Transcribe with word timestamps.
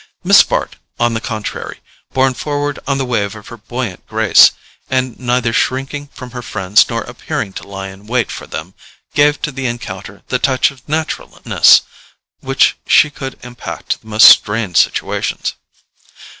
Miss 0.23 0.41
Bart, 0.41 0.77
on 0.99 1.13
the 1.13 1.21
contrary, 1.21 1.79
borne 2.11 2.33
forward 2.33 2.79
on 2.87 2.97
the 2.97 3.05
wave 3.05 3.35
of 3.35 3.49
her 3.49 3.57
buoyant 3.57 4.03
grace, 4.07 4.49
and 4.89 5.19
neither 5.19 5.53
shrinking 5.53 6.07
from 6.07 6.31
her 6.31 6.41
friends 6.41 6.89
nor 6.89 7.01
appearing 7.03 7.53
to 7.53 7.67
lie 7.67 7.89
in 7.89 8.07
wait 8.07 8.31
for 8.31 8.47
them, 8.47 8.73
gave 9.13 9.39
to 9.43 9.51
the 9.51 9.67
encounter 9.67 10.23
the 10.29 10.39
touch 10.39 10.71
of 10.71 10.89
naturalness 10.89 11.81
which 12.39 12.77
she 12.87 13.11
could 13.11 13.37
impart 13.43 13.89
to 13.89 14.01
the 14.01 14.07
most 14.07 14.27
strained 14.27 14.75
situations. 14.75 15.53